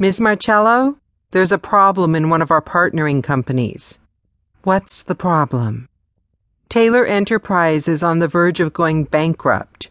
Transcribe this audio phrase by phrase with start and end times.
[0.00, 0.20] Ms.
[0.20, 0.96] Marcello,
[1.32, 3.98] there's a problem in one of our partnering companies.
[4.62, 5.88] What's the problem?
[6.68, 9.90] Taylor Enterprise is on the verge of going bankrupt,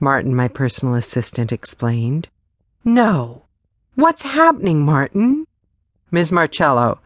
[0.00, 2.28] Martin, my personal assistant, explained.
[2.84, 3.44] No.
[3.94, 5.46] What's happening, Martin?
[6.10, 6.32] Ms.
[6.32, 6.98] Marcello,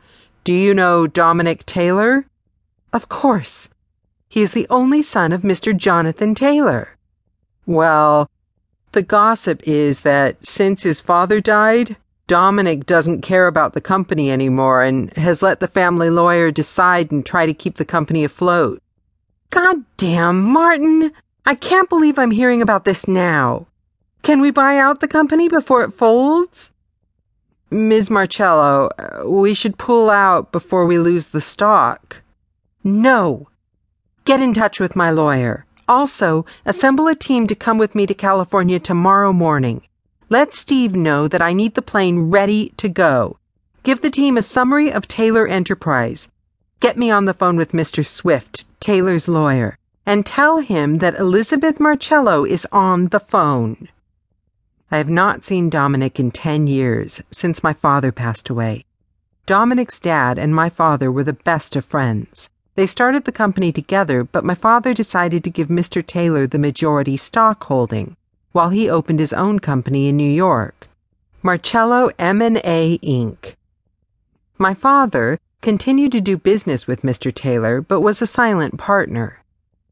[0.44, 2.24] do you know Dominic Taylor?
[2.94, 3.68] Of course.
[4.26, 5.76] He is the only son of Mr.
[5.76, 6.96] Jonathan Taylor.
[7.66, 8.30] Well,
[8.92, 11.98] the gossip is that since his father died,
[12.28, 17.24] Dominic doesn't care about the company anymore and has let the family lawyer decide and
[17.26, 18.80] try to keep the company afloat.
[19.50, 21.10] God damn, Martin!
[21.46, 23.66] I can't believe I'm hearing about this now.
[24.22, 26.70] Can we buy out the company before it folds?
[27.70, 28.10] Ms.
[28.10, 28.90] Marcello,
[29.24, 32.22] we should pull out before we lose the stock.
[32.84, 33.48] No.
[34.26, 35.64] Get in touch with my lawyer.
[35.88, 39.80] Also, assemble a team to come with me to California tomorrow morning.
[40.30, 43.38] Let Steve know that I need the plane ready to go.
[43.82, 46.28] Give the team a summary of Taylor Enterprise.
[46.80, 48.04] Get me on the phone with Mr.
[48.04, 53.88] Swift, Taylor's lawyer, and tell him that Elizabeth Marcello is on the phone.
[54.90, 58.84] I have not seen Dominic in 10 years, since my father passed away.
[59.46, 62.50] Dominic's dad and my father were the best of friends.
[62.74, 66.04] They started the company together, but my father decided to give Mr.
[66.06, 68.14] Taylor the majority stock holding
[68.58, 70.88] while he opened his own company in New York,
[71.44, 73.54] Marcello M&A Inc.
[74.58, 77.32] My father continued to do business with Mr.
[77.32, 79.44] Taylor, but was a silent partner.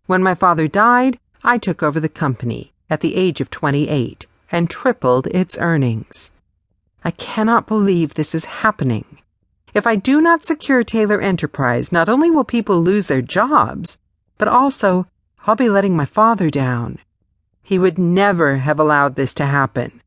[0.07, 4.69] When my father died, I took over the company at the age of 28 and
[4.69, 6.33] tripled its earnings.
[7.05, 9.19] I cannot believe this is happening.
[9.75, 13.97] If I do not secure Taylor Enterprise, not only will people lose their jobs,
[14.39, 15.07] but also
[15.47, 16.99] I'll be letting my father down.
[17.69, 20.01] He would never have allowed this to happen.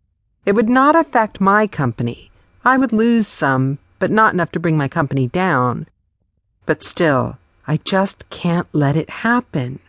[0.46, 2.32] It would not affect my company.
[2.64, 5.86] I would lose some, but not enough to bring my company down.
[6.66, 9.80] But still, I just can't let it happen.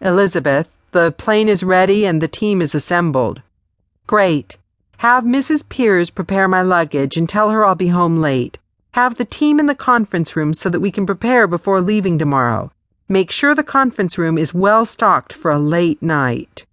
[0.00, 3.42] Elizabeth, the plane is ready and the team is assembled.
[4.06, 4.56] Great.
[4.98, 5.68] Have Mrs.
[5.68, 8.58] Piers prepare my luggage and tell her I'll be home late.
[8.92, 12.70] Have the team in the conference room so that we can prepare before leaving tomorrow.
[13.08, 16.64] Make sure the conference room is well stocked for a late night.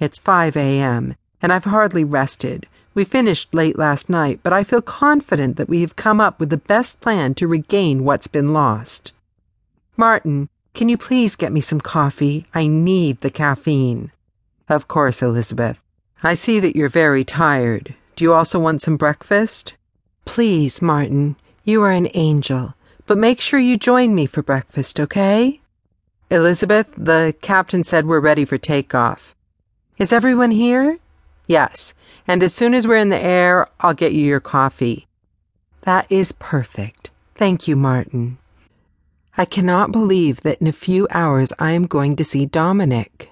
[0.00, 2.66] It's 5 a.m., and I've hardly rested.
[2.94, 6.48] We finished late last night, but I feel confident that we have come up with
[6.48, 9.12] the best plan to regain what's been lost.
[9.98, 12.46] Martin, can you please get me some coffee?
[12.54, 14.10] I need the caffeine.
[14.68, 15.82] Of course, Elizabeth.
[16.22, 17.94] I see that you're very tired.
[18.16, 19.74] Do you also want some breakfast?
[20.24, 21.36] Please, Martin.
[21.64, 22.74] You are an angel.
[23.06, 25.60] But make sure you join me for breakfast, okay?
[26.30, 29.34] Elizabeth, the captain said we're ready for takeoff.
[30.00, 30.98] Is everyone here?
[31.46, 31.92] Yes,
[32.26, 35.06] and as soon as we're in the air, I'll get you your coffee.
[35.82, 37.10] That is perfect.
[37.34, 38.38] Thank you, Martin.
[39.36, 43.28] I cannot believe that in a few hours I am going to see Dominic.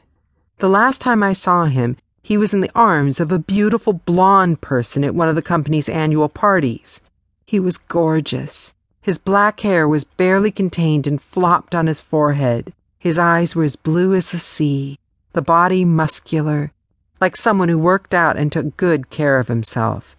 [0.58, 4.60] The last time I saw him, he was in the arms of a beautiful blonde
[4.60, 7.00] person at one of the company's annual parties.
[7.46, 8.74] He was gorgeous.
[9.00, 12.74] His black hair was barely contained and flopped on his forehead.
[12.98, 14.98] His eyes were as blue as the sea
[15.32, 16.72] the body muscular,
[17.20, 20.16] like someone who worked out and took good care of himself.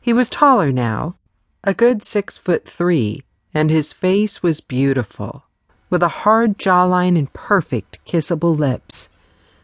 [0.00, 1.16] He was taller now,
[1.64, 5.44] a good six foot three, and his face was beautiful,
[5.90, 9.08] with a hard jawline and perfect kissable lips.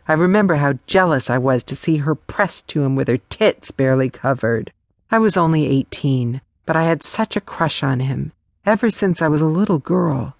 [0.06, 3.70] I remember how jealous I was to see her pressed to him with her tits
[3.70, 4.72] barely covered.
[5.10, 8.32] I was only eighteen, but I had such a crush on him
[8.66, 10.36] ever since I was a little girl.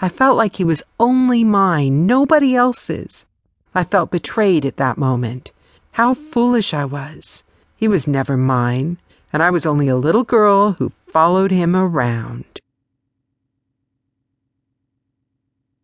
[0.00, 3.26] I felt like he was only mine, nobody else's.
[3.74, 5.52] I felt betrayed at that moment.
[5.92, 7.44] How foolish I was.
[7.76, 8.98] He was never mine,
[9.32, 12.60] and I was only a little girl who followed him around.